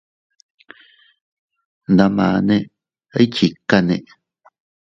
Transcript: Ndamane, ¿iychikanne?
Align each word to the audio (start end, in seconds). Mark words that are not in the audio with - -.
Ndamane, 1.93 2.55
¿iychikanne? 3.21 3.97